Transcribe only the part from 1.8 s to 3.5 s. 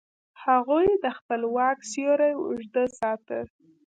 سیوری اوږده ساته.